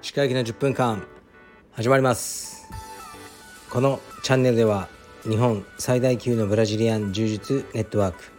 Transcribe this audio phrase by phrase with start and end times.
[0.00, 1.06] 歯科医の10分間
[1.72, 2.66] 始まります。
[3.68, 4.88] このチャンネルでは
[5.24, 8.32] 日本最大級のブラジリアン柔術ネットワーク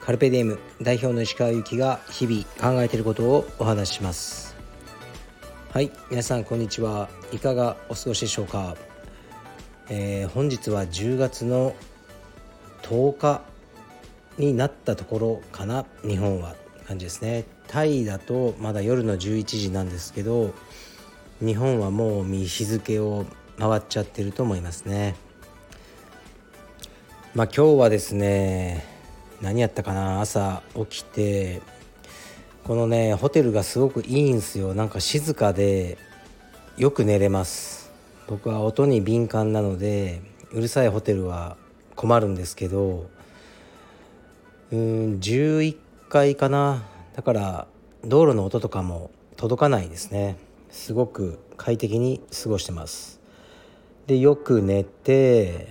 [0.00, 4.54] カルペディエム代表の石川由紀が日々考えていることをお話しします。
[5.72, 7.08] はい皆さんこんにちは。
[7.32, 8.76] いかがお過ごしでしょうか、
[9.88, 11.74] えー、本日は10月の
[12.82, 13.55] 10日
[14.38, 16.54] になったところかな日本は。
[16.86, 17.44] 感じですね。
[17.66, 20.54] タイだとまだ夜の11時なんですけど
[21.40, 23.26] 日本はもう日付を
[23.58, 25.16] 回っちゃってると思いますね。
[27.34, 28.86] まあ今日はですね
[29.42, 30.20] 何やったかな？
[30.20, 31.60] 朝起きて
[32.62, 34.72] このねホテルがすごくいいんすよ。
[34.72, 35.98] なんか静かで
[36.76, 37.90] よく寝れます。
[38.28, 41.56] 僕は音に敏感なのでうるさいホテルは
[41.96, 43.10] 困るんですけど
[44.72, 44.78] うん
[45.20, 45.76] 11
[46.08, 46.82] 階かな。
[47.14, 47.66] だから
[48.04, 50.36] 道路の音とかも届かないですね。
[50.70, 53.20] すごく快適に過ごしてます。
[54.06, 55.68] でよく寝て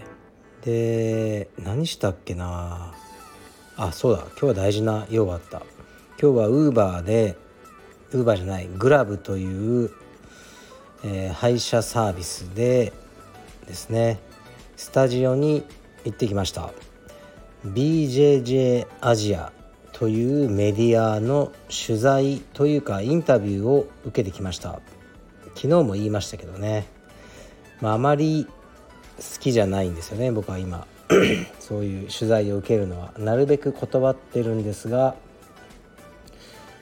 [0.64, 2.94] で何したっけな。
[3.76, 4.20] あそうだ。
[4.32, 5.64] 今日は大事な用があった。
[6.22, 7.36] 今日はウーバーで
[8.12, 9.92] ウーバーじゃないグラブという、
[11.04, 12.94] えー、配車サービスで
[13.68, 14.20] ですね
[14.78, 15.66] スタジオに
[16.06, 16.72] 行ってきました。
[17.74, 19.52] BJJ アジア
[19.92, 24.80] というメディアの取材というかインタビューを受けてきました。
[25.56, 26.86] 昨日も言いましたけどね、
[27.82, 28.46] まあ、あまり
[29.18, 30.86] 好きじゃないんですよね僕は今。
[31.60, 33.14] そういう取材を受けるのは。
[33.18, 35.16] なるべく断ってるんですが、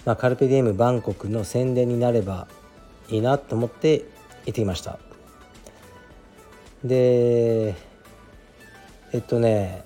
[0.06, 2.48] まあ、カルペディエムバンコクの宣伝になれば
[3.10, 4.06] いいなと思って行っ
[4.46, 4.98] てきました。
[6.84, 7.76] で
[9.14, 9.84] えっとね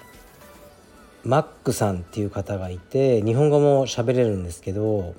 [1.27, 5.13] マックさんっていう方がいて日本語も喋れるんですけど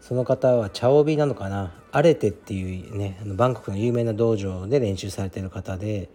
[0.00, 6.08] その方は茶帯なのかなアレテっていうねバンコクの有名な道場で練習されてる方で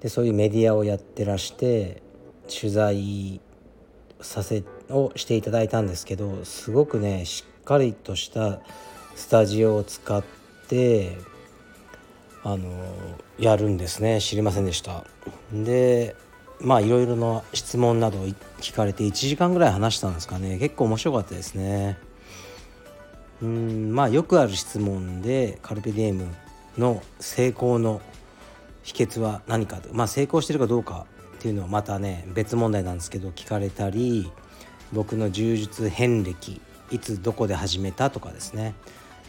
[0.00, 2.02] でそういうメディアをやってらして
[2.48, 3.40] 取材
[4.22, 8.60] させをしていただいたんですけどすごくねしっかりとした
[9.16, 10.24] スタジオを使っ
[10.68, 11.18] て
[12.42, 12.68] あの
[13.38, 14.20] やるんですね。
[14.20, 15.04] 知りませんでした。
[15.52, 16.14] で
[16.60, 18.24] まあいろいろな質問など
[18.60, 20.58] 聞かれて1時間ぐらい話したんですかね。
[20.58, 21.98] 結構面白かったですね。
[23.42, 26.26] うんまあよくある質問でカルペディエム
[26.78, 28.00] の成功の
[28.82, 31.06] 秘訣は何かまあ成功してるかどうか
[31.36, 34.30] っていうのはまたね別問題なんですけど聞かれたり
[34.92, 38.74] 僕の柔術遍歴いつどこで始めたとかですね。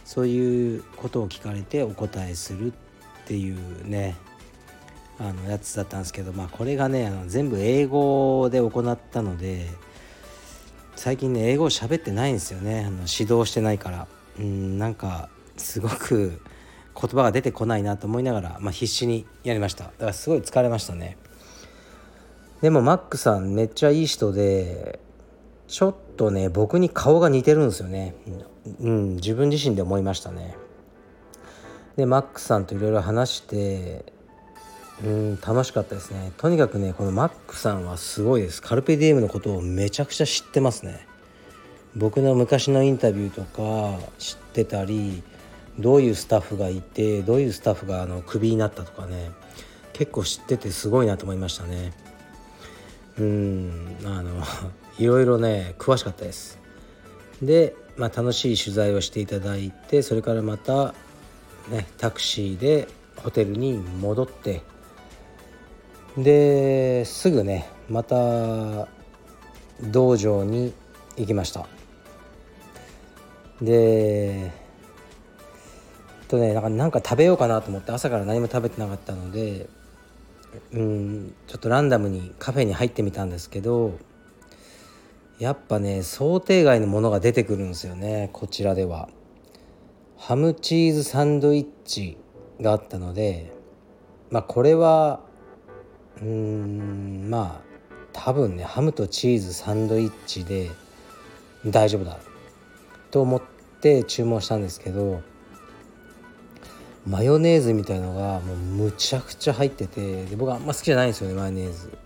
[0.05, 2.73] そういうことを聞かれてお答えするっ
[3.25, 4.15] ていうね。
[5.19, 9.67] あのやつだったんですけど、まあ、これがねあの全部英語で行ったので
[10.95, 12.85] 最近ね英語を喋ってないんですよね。
[12.85, 14.07] あの指導してないから。
[14.39, 16.39] うんなんかすごく
[16.99, 19.85] 言葉が出てこないなと思いながら、まあ、必死にやりました。
[19.85, 21.17] だからすごい疲れましたね。
[22.61, 24.99] でもマックさんめっちゃいい人で
[25.67, 28.15] ちょっとね僕に顔が似てるんですよね。
[28.79, 30.55] うん自分自身で思いましたね。
[31.95, 34.13] でマックさんといろいろ話して
[35.03, 36.31] うん楽しかったですね。
[36.37, 38.61] とにかくねこのマックさんはすごいです。
[38.61, 41.07] カルペディエムのことをめちゃくちゃ知ってますね。
[41.95, 45.23] 僕の昔のインタビューとか知ってたり
[45.79, 49.31] どういうスタッフがいてどういうスタッフがあのクビになったとかね
[49.93, 51.93] 結構知っててすごいなと思いましたね。
[53.19, 54.43] うんあの
[54.97, 56.59] いろいろね詳しかったです。
[57.41, 60.95] で、まあ、楽しい取材をしていただいてそれからまた
[61.69, 64.61] ねタクシーでホテルに戻って
[66.17, 68.87] ですぐねまた
[69.81, 70.73] 道場に
[71.15, 71.67] 行きました。
[73.61, 74.51] で
[76.27, 79.67] とねなんかなんか食べようかなと思って朝から何も食べてなかったので
[80.73, 83.97] うんちょっとランダムにカフェに入ってみたんですけど
[85.39, 89.09] やっぱね想定外のものが出てくるんですよねこちらでは。
[90.17, 92.17] ハムチーズサンドイッチ
[92.59, 93.53] があったので
[94.31, 95.21] まあこれは
[96.21, 97.67] うーんまあ
[98.13, 100.71] 多分ねハムとチーズサンドイッチで
[101.65, 102.17] 大丈夫だ
[103.11, 103.41] と思っ
[103.81, 105.21] て注文したんですけど
[107.05, 111.97] マヨネーズみたいのがもうむちゃくちゃ入っててで僕あんま好きじゃないんですよねマヨネーズ。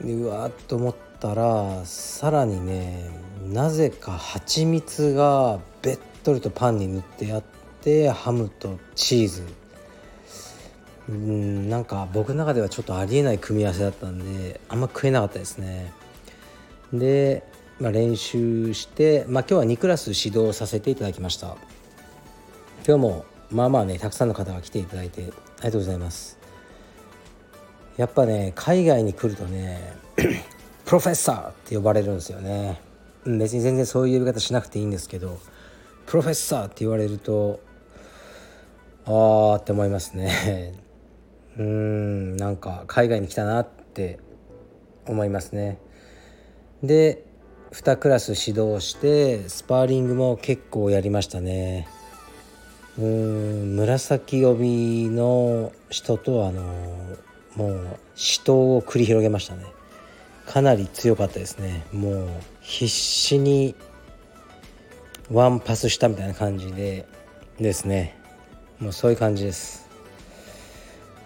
[0.00, 3.10] でうわーっと思ったらさらにね
[3.48, 7.42] なぜか蜂蜜がべっとりとパンに塗ってあっ
[7.80, 9.65] てハムとチーズ。
[11.08, 15.92] うんなんか僕の中ではちょっとありえない組み合わせだったんであんま食えなかったですね。
[16.92, 17.44] で、
[17.78, 21.56] まあ、練習して、まあ、今日は2クラス指導させていただきました。
[22.86, 25.32] 今日もまあまあねたくさんの方が来ていただいてあり
[25.64, 26.38] がとうございます。
[27.96, 29.94] やっぱね海外に来るとね
[30.84, 32.80] プロフェッサーって呼ばれるんですよね。
[33.24, 35.40] 別に全然そういう呼び方しなくていいんですけど
[36.06, 37.60] プロフェッサーって言われると
[39.04, 40.74] ああって思いますね。
[41.58, 44.18] うんなんか海外に来たなって
[45.06, 45.78] 思いますね。
[46.82, 47.24] で
[47.72, 51.88] 2クラス指導してスパーリングも結構やりましたね。
[52.98, 56.62] うん紫帯の人とあの
[57.54, 59.64] もう死闘を繰り広げましたね。
[60.46, 61.86] かなり強かったですね。
[61.92, 62.28] もう
[62.60, 63.74] 必死に
[65.30, 67.06] ワンパスしたみたいな感じで
[67.58, 68.16] ですね。
[68.78, 69.85] もうそういう感じです。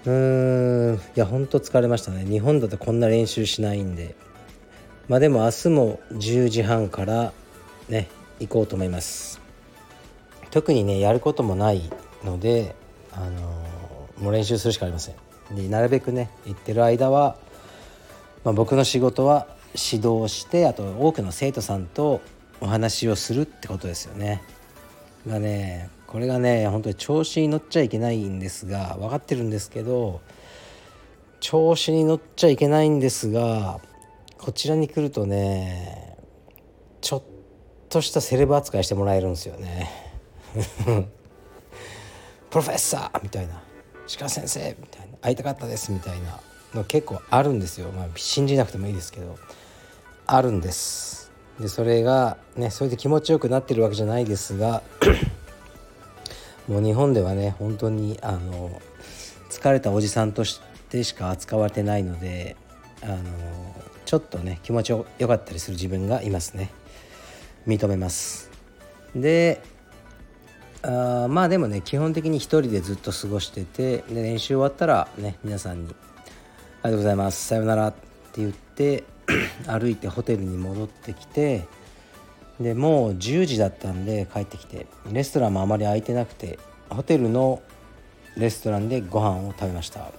[0.07, 0.97] うーん。
[0.97, 2.25] いやほんと疲れましたね。
[2.25, 4.15] 日本だとこんな練習しないんで。
[5.09, 7.33] まあでも明日も10時半から
[7.89, 8.09] ね
[8.39, 9.41] 行こうと思います。
[10.51, 11.91] 特にねやることもない
[12.25, 12.75] ので
[13.13, 15.15] あのー、もう練習するしかありません。
[15.55, 17.37] でなるべくね行ってる間は、
[18.45, 22.21] まあ、僕の仕事は指導してあと多くの生徒さんと
[22.61, 24.43] お話をするってことですよね。
[25.27, 30.21] がねこれがね本当に調子に乗っちゃいけないんですが分かってるんですけど
[31.39, 33.81] 調子に乗っちゃいけないんですが
[34.37, 36.17] こちらに来るとね
[37.01, 37.23] ちょっ
[37.89, 39.89] としたセレブ扱いしてもらえるんですよね。
[42.51, 43.63] プロフェッサーみたいな。
[44.19, 45.17] 鹿先生みたいな。
[45.19, 46.41] 会いたかったですみたいな。
[46.75, 49.39] の結構あるんですよ、まあ、信じなくてもいいですけど。
[50.27, 51.33] あるんです。
[51.59, 54.83] でそれがねそれで気持ちよくなってるわけじゃないですが
[56.71, 58.81] もう日本ではね本当にあの
[59.51, 62.57] 疲れたおじさんとしてしか扱われてないので
[63.03, 63.17] あの
[64.07, 66.71] ちょっとね気持ちよかったりする自分がいますね。
[67.67, 68.51] 認めます。
[69.17, 69.61] で
[70.83, 75.95] あまあでもね基本的に一人でずっと過ごしててで練習終わったらね皆さんに
[76.83, 77.49] 「ありがとうございます。
[77.49, 77.99] さようなら」って
[78.37, 79.03] 言って
[79.67, 81.67] 歩いてホテルに戻ってきて
[82.61, 86.59] でもう10時だったんで帰ってきてレストランもあまり空いてなくて
[86.91, 87.63] ホテルの
[88.37, 90.13] レストランでご飯を食べました。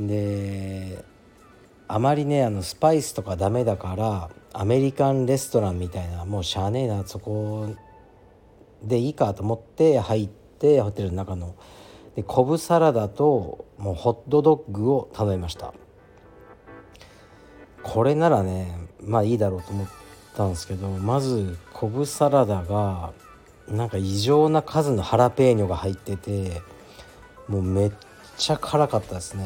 [0.00, 1.04] で
[1.86, 7.74] あまりねあのスパイスとかダメだからアメリカンレストランみたいなもうしゃあねえなそこ
[8.82, 11.56] でいいかと思って入ってホテルの中の
[12.14, 15.74] で昆布サラダともうホットドッグを頼みました。
[17.82, 20.07] これならねまあいいだろうと思って
[20.38, 23.12] たんですけどまず昆布サラダが
[23.68, 26.62] なんか異常な数のハラペーニョが入ってて
[27.48, 27.92] もうめっ
[28.38, 29.44] ちゃ辛かったですね。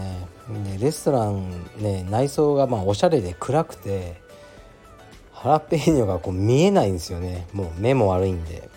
[0.49, 4.21] ねレストランね内装がまあおしゃれで暗くて
[5.33, 7.49] ハラペーニョがこう見えないんですよね。
[7.53, 8.69] もう目も悪いんで。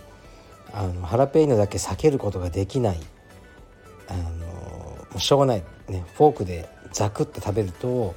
[0.73, 3.00] あのハラペーニョだけ避けることができない。
[4.09, 8.13] あのもうしょうがない、ね、フォークでザクって食べると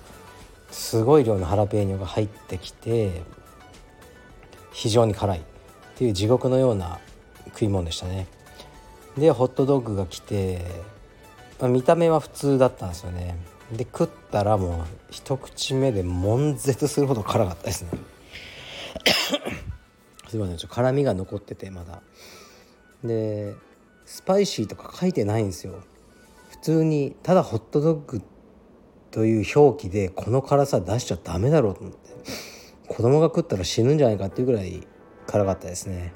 [0.70, 3.22] すごい量のハラペーニョが入ってきて
[4.73, 5.43] 非常に辛いっ
[5.97, 7.00] ていう地獄のような
[7.47, 8.26] 食い物でしたね。
[9.17, 10.65] でホットドッグが来て、
[11.61, 13.37] まあ、見た目は普通だったんですよね。
[13.73, 17.91] で食ったらもう一口目で悶絶するほど辛かったですね。
[20.29, 22.03] すいませんちょっと辛みが残っててまだ。
[23.05, 23.55] で
[24.06, 25.82] スパイシーとか書いてないんですよ。
[26.51, 28.22] 普通にただホットドッグ
[29.10, 31.98] という表記でこの辛さ出しちゃダメだろうと思って。
[32.88, 34.86] 子供が食ったら死ぬんじゃないかっていうぐらい
[35.26, 36.12] 辛かったですね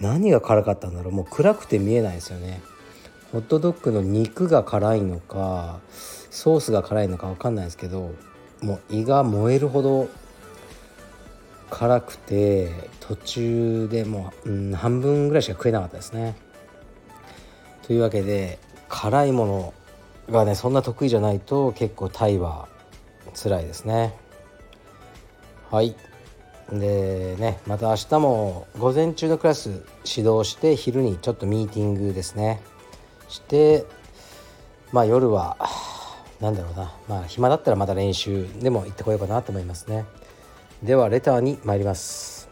[0.00, 2.60] 何が辛かったんだろうもう暗くて見えないですよね
[3.32, 5.80] ホットドッグの肉が辛いのか
[6.30, 8.12] ソースが辛いのか分かんないですけど
[8.62, 10.08] もう胃が燃えるほど
[11.70, 12.70] 辛くて
[13.00, 16.34] 途中でもう、うん、半分ぐらいしか食えなかったですね。
[17.82, 18.58] というわけで
[18.88, 19.74] 辛いもの
[20.30, 22.68] がねそんな得意じゃないと結構タイは
[23.34, 24.14] 辛いですね。
[25.70, 25.94] はい。
[26.72, 32.60] でねまた明日も午前中のクラス指導して昼にちょっとミーティングですね。
[33.28, 33.84] して
[34.92, 35.56] まあ夜は
[36.40, 36.92] 何だろうな。
[37.08, 40.04] まあ暇だったらまた練習でも行ってこようかなと思いますね。
[40.82, 42.48] ではレターに参ります。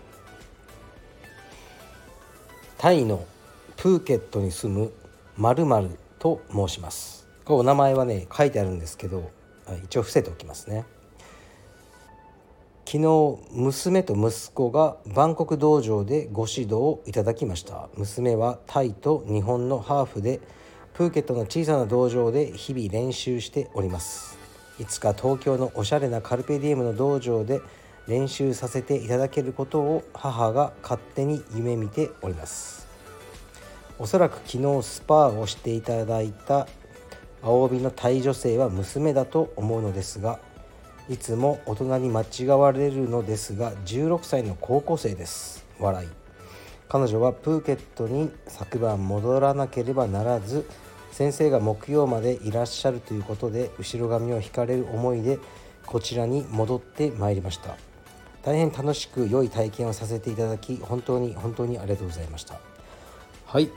[2.76, 3.24] タイの
[3.76, 4.92] プーケットに住む
[5.36, 5.64] まる
[6.20, 7.26] と申します。
[7.46, 9.30] お名前はね書いてあるんですけど
[9.84, 10.84] 一応伏せておきますね。
[12.90, 17.90] 昨日娘と息子がバンコク道場でご指導をいただきました。
[17.96, 20.40] 娘はタイと日本のハーフで
[20.94, 24.38] プーケットの小さな道場で日々練習しております。
[24.80, 27.60] いつか東京のおしゃれなカルペディエムの道場で
[28.06, 32.88] 練習させていただけることを母が勝手に夢見ております。
[33.98, 36.66] おそらく昨日スパーをしていただいた
[37.42, 40.40] 青帯のタイ女性は娘だと思うのですが
[41.08, 45.64] いつも大人に間違われるのですが16歳の高校生です。
[45.78, 46.08] 笑い。
[46.88, 50.66] 彼女はプーケットに昨晩戻らなければならず
[51.12, 55.38] 先生が木曜までいらっしゃるということで後ろ髪を引かれる思いで
[55.86, 57.76] こちらに戻ってまいりました。
[58.42, 62.60] 大変楽しく良い体験をさせていただき本当に本当にありがとうございました。
[63.46, 63.64] はい。
[63.64, 63.70] あり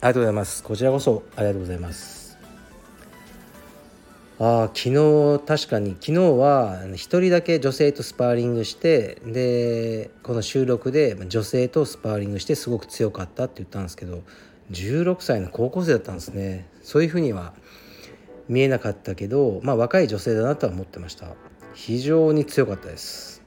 [0.00, 0.62] がとうございます。
[0.62, 2.25] こちらこそありがとうございます。
[4.38, 14.22] あ昨日確かに昨日は1人だけ女性とスパーリングしてでこの収録で女性とスパーリングしてすごく強かったって言ったんですけど
[14.72, 16.68] 16歳の高校生だったんですね。
[16.82, 17.54] そういうふうには
[18.48, 21.28] 見えなかったけどまあ若い女性だなとは思ってました。
[21.72, 23.42] 非常に強かったです。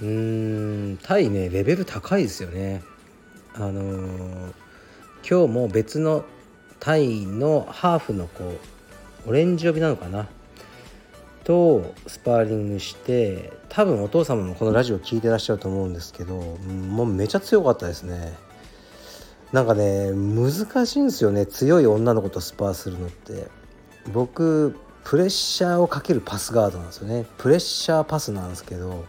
[0.00, 2.82] うーんタイねレベル高いですよね。
[3.54, 4.52] あのー、
[5.28, 6.24] 今日も別の
[6.78, 8.44] タイのハーフの子
[9.26, 10.28] オレンジ帯なのかな？
[11.44, 18.32] とスパーリングして多分お父様もこのラジオ聞いてらっしゃると思うんですけどもうめちゃ強かったですね。
[19.52, 23.48] なんかね難しいんですよね強い女の子とスパーするのって。
[24.12, 27.24] 僕プレッシャーをかけるパスガードなんですよね。
[27.38, 29.04] プレッシャーパスなんですけど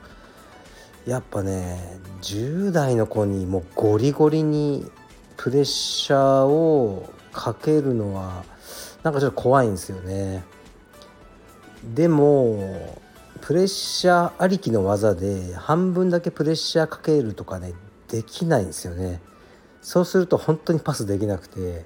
[1.08, 4.86] やっぱね10代の子にもうゴリゴリに
[5.38, 8.44] プレッシャーをかけるのは
[9.04, 10.44] なんかちょっと怖いんですよね。
[11.94, 12.98] でも
[13.42, 17.74] プレッシャーありきの技で半分だけプレッシャーかけるとかね
[18.08, 19.22] できないんですよね。
[19.82, 21.86] そうすると本当にパスできなくて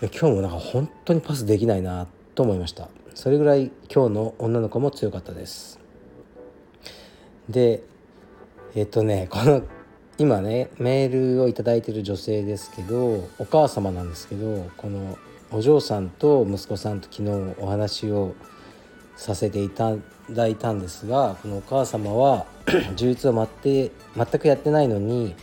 [0.00, 2.88] 今日もなんか本当にパスできないなと思いました。
[3.14, 5.80] それぐらい今日の女の子も強かったです。
[7.48, 7.82] で
[8.76, 9.62] えっとねこの
[10.18, 15.18] 今ねメールを頂いてる女性ですけどお母様なんですけどこの
[15.50, 18.34] お嬢さんと息子さんと昨日お話を
[19.16, 19.94] させていた
[20.30, 22.46] だいたんですがこのお母様は
[22.96, 25.34] 充実を全全くやってないのに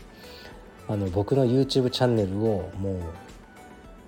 [0.87, 3.01] あの僕の YouTube チャンネルをもう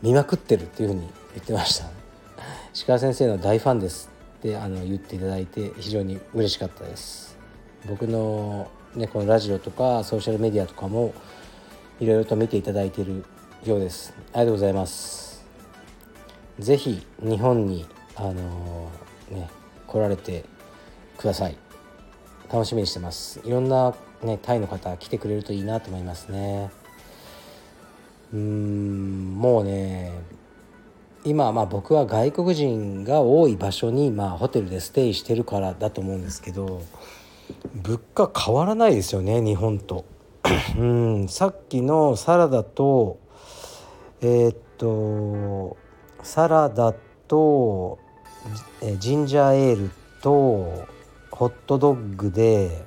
[0.02, 1.02] 見まくってるっていうふうに
[1.34, 1.90] 言ってました
[2.86, 7.38] 鹿先生の大ファンですってあの言っていただいて非常に嬉しかったです。
[7.88, 11.14] 僕のねこのラジオとかソーシャルメディアとかも
[12.00, 13.26] いろいろと見ていただいている
[13.66, 14.14] ようです。
[14.34, 15.37] ありがとうございます
[16.60, 17.86] 是非日本に
[18.16, 18.90] あの
[19.30, 19.50] ね
[19.88, 20.46] 来られて
[21.18, 21.58] ください。
[22.52, 23.42] 楽しみにしてます。
[23.44, 26.72] いろんなねタイの方来てくれるといいなと思いますね。
[28.34, 30.12] うんもうね
[31.24, 36.82] 今まあ僕は外国人が多い場所にまあホテルでステイしてるからだと思うんですけど
[37.74, 40.06] 物価変わらないですよね日本と。
[40.78, 43.20] うんさっきのサラダと
[44.22, 45.78] えー、っと
[46.28, 46.94] サラダ
[47.30, 48.00] と
[49.00, 49.92] ジンジャーエール
[50.22, 50.86] と
[51.32, 52.84] ホットドッグで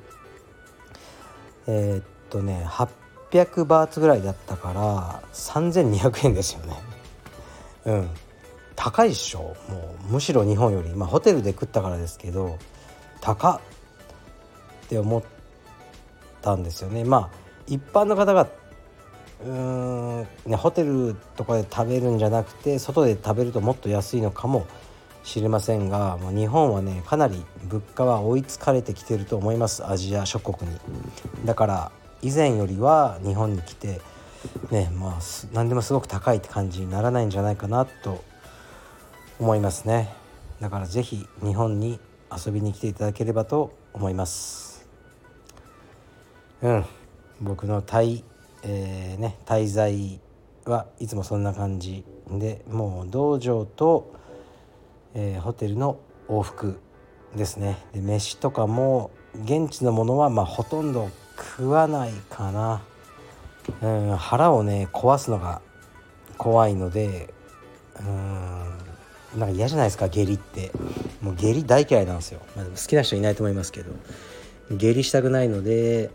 [1.67, 6.75] えー、っとね800バーツぐらいだったから3200円ですよね。
[7.87, 8.11] うん。
[8.77, 9.57] 高いっしょ。
[9.71, 10.95] もうむしろ日本より。
[10.95, 12.59] まあホテルで食ったからですけど
[13.23, 13.61] 高っ
[14.85, 15.23] って思っ
[16.43, 17.05] たんですよね。
[17.05, 18.47] まあ一般の方が
[19.45, 24.67] うーん、ね、ホテルとかで食べるんじゃなくて外で食べるともっと安いのかも
[25.23, 30.79] しれませんがもう日本はねかなり物価は追いつかれてきてると思いますアジア諸国に。
[31.45, 31.93] だから
[32.23, 34.01] 以前よりは日本に来て
[34.71, 35.19] ねまあ
[35.53, 38.23] 何でもすごく高いって感じにならないんじゃないかなと
[39.39, 40.13] 思いますね。
[40.61, 41.99] だから是非日本に
[42.31, 44.87] 遊びに来ていただければと思います。
[46.63, 46.85] うん。
[47.41, 48.23] 僕のタイ、
[48.63, 50.21] えー、ね滞在
[50.65, 54.21] はいつもそんな感じでもう道場と
[55.15, 55.99] えー、ホテルの
[56.29, 56.79] 往復
[57.35, 57.79] ですね。
[57.93, 59.11] で飯とかも
[59.45, 62.83] 現地のものはまあほとんど食わないかな、
[63.83, 65.63] うん、腹をね壊すのが
[66.37, 67.33] 怖いので
[68.01, 70.71] うんなんか嫌じゃないですか下痢って。
[71.21, 73.93] もう下痢大嫌いなんですよ、まあ、好きな人いないと思いますけど
[74.71, 76.11] 下痢したくないので、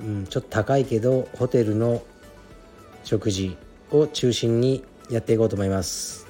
[0.00, 2.02] うん、ちょっと高いけどホテルの
[3.04, 3.56] 食事
[3.90, 6.26] を中心にやっていこうと思います。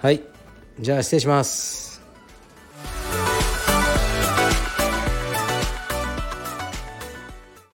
[0.00, 0.22] はい。
[0.80, 1.93] じゃあ失礼します。